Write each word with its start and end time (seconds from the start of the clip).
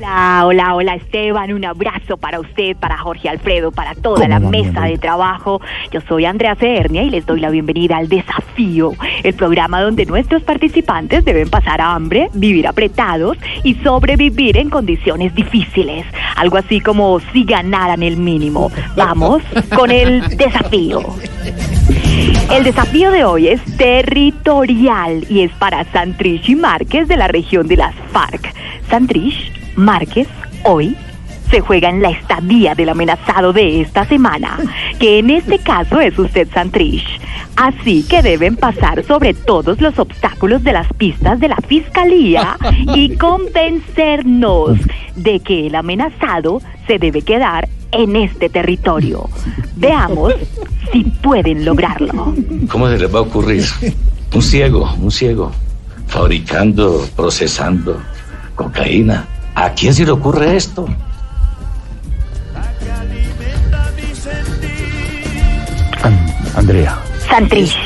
Hola, 0.00 0.46
hola, 0.46 0.74
hola 0.76 0.94
Esteban, 0.94 1.52
un 1.52 1.62
abrazo 1.62 2.16
para 2.16 2.40
usted, 2.40 2.74
para 2.74 2.96
Jorge 2.96 3.28
Alfredo, 3.28 3.70
para 3.70 3.94
toda 3.94 4.28
la 4.28 4.40
mesa 4.40 4.84
de 4.84 4.96
trabajo. 4.96 5.60
Yo 5.92 6.00
soy 6.00 6.24
Andrea 6.24 6.54
Cernia 6.54 7.02
y 7.02 7.10
les 7.10 7.26
doy 7.26 7.38
la 7.38 7.50
bienvenida 7.50 7.98
al 7.98 8.08
Desafío, 8.08 8.92
el 9.22 9.34
programa 9.34 9.82
donde 9.82 10.06
nuestros 10.06 10.42
participantes 10.42 11.22
deben 11.22 11.50
pasar 11.50 11.82
hambre, 11.82 12.30
vivir 12.32 12.66
apretados 12.66 13.36
y 13.62 13.74
sobrevivir 13.74 14.56
en 14.56 14.70
condiciones 14.70 15.34
difíciles. 15.34 16.06
Algo 16.34 16.56
así 16.56 16.80
como 16.80 17.20
si 17.34 17.44
ganaran 17.44 18.02
el 18.02 18.16
mínimo. 18.16 18.72
Vamos 18.96 19.42
con 19.76 19.90
el 19.90 20.26
desafío. 20.34 21.02
El 22.50 22.64
desafío 22.64 23.10
de 23.10 23.26
hoy 23.26 23.48
es 23.48 23.62
territorial 23.76 25.26
y 25.28 25.42
es 25.42 25.52
para 25.52 25.84
Santrich 25.92 26.48
y 26.48 26.54
Márquez 26.54 27.06
de 27.06 27.18
la 27.18 27.28
región 27.28 27.68
de 27.68 27.76
las 27.76 27.94
FARC. 28.12 28.54
Santrich, 28.88 29.59
Márquez, 29.80 30.28
hoy 30.64 30.96
se 31.50 31.60
juega 31.60 31.88
en 31.88 32.00
la 32.00 32.10
estadía 32.10 32.74
del 32.74 32.90
amenazado 32.90 33.52
de 33.52 33.80
esta 33.80 34.04
semana, 34.04 34.58
que 34.98 35.18
en 35.18 35.30
este 35.30 35.58
caso 35.58 36.00
es 36.00 36.16
usted 36.18 36.48
Santrich. 36.52 37.04
Así 37.56 38.04
que 38.04 38.22
deben 38.22 38.56
pasar 38.56 39.04
sobre 39.04 39.34
todos 39.34 39.80
los 39.80 39.98
obstáculos 39.98 40.62
de 40.62 40.72
las 40.72 40.86
pistas 40.92 41.40
de 41.40 41.48
la 41.48 41.56
fiscalía 41.56 42.56
y 42.94 43.16
convencernos 43.16 44.78
de 45.16 45.40
que 45.40 45.66
el 45.66 45.74
amenazado 45.74 46.62
se 46.86 46.98
debe 46.98 47.22
quedar 47.22 47.68
en 47.90 48.14
este 48.16 48.48
territorio. 48.48 49.28
Veamos 49.76 50.34
si 50.92 51.04
pueden 51.04 51.64
lograrlo. 51.64 52.34
¿Cómo 52.70 52.88
se 52.88 52.98
les 52.98 53.12
va 53.12 53.18
a 53.18 53.22
ocurrir? 53.22 53.64
Un 54.32 54.42
ciego, 54.42 54.94
un 55.00 55.10
ciego, 55.10 55.50
fabricando, 56.06 57.04
procesando 57.16 58.00
cocaína. 58.54 59.26
¿A 59.54 59.70
quién 59.70 59.94
se 59.94 60.04
le 60.04 60.10
ocurre 60.10 60.56
esto? 60.56 60.86
Andrea. 66.56 66.98
Santrich, 67.28 67.76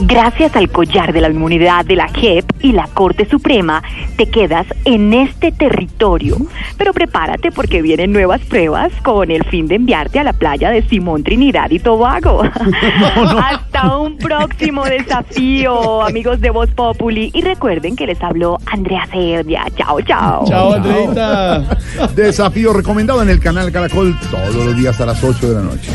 gracias 0.00 0.56
al 0.56 0.70
collar 0.70 1.12
de 1.12 1.20
la 1.20 1.28
inmunidad 1.28 1.84
de 1.84 1.96
la 1.96 2.08
JEP 2.08 2.44
y 2.60 2.72
la 2.72 2.88
Corte 2.88 3.28
Suprema, 3.28 3.82
te 4.16 4.28
quedas 4.28 4.66
en 4.84 5.12
este 5.12 5.52
territorio. 5.52 6.36
Pero 6.76 6.92
prepárate 6.92 7.52
porque 7.52 7.82
vienen 7.82 8.12
nuevas 8.12 8.40
pruebas 8.42 8.92
con 9.02 9.30
el 9.30 9.44
fin 9.44 9.66
de 9.68 9.76
enviarte 9.76 10.18
a 10.18 10.24
la 10.24 10.32
playa 10.32 10.70
de 10.70 10.82
Simón 10.88 11.22
Trinidad 11.22 11.70
y 11.70 11.78
Tobago. 11.78 12.42
Hasta 13.38 13.96
un 13.98 14.16
próximo 14.18 14.84
desafío, 14.84 16.02
amigos 16.02 16.40
de 16.40 16.50
Voz 16.50 16.70
Populi. 16.70 17.30
Y 17.34 17.42
recuerden 17.42 17.96
que 17.96 18.06
les 18.06 18.22
habló 18.22 18.58
Andrea 18.66 19.06
Cervia. 19.10 19.64
Chao, 19.76 20.00
chao. 20.02 20.44
Chao, 20.46 20.74
Andreita. 20.74 21.78
Desafío 22.14 22.72
recomendado 22.72 23.22
en 23.22 23.30
el 23.30 23.40
canal 23.40 23.70
Caracol 23.72 24.16
todos 24.30 24.54
los 24.54 24.76
días 24.76 25.00
a 25.00 25.06
las 25.06 25.22
8 25.22 25.48
de 25.48 25.54
la 25.54 25.62
noche. 25.62 25.92